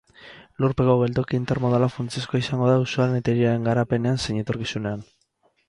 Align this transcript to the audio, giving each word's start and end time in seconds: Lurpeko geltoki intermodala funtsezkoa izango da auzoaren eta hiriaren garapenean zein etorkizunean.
Lurpeko 0.63 0.95
geltoki 1.01 1.37
intermodala 1.39 1.91
funtsezkoa 1.97 2.43
izango 2.45 2.71
da 2.71 2.79
auzoaren 2.81 3.15
eta 3.21 3.37
hiriaren 3.37 3.71
garapenean 3.71 4.21
zein 4.25 4.43
etorkizunean. 4.45 5.09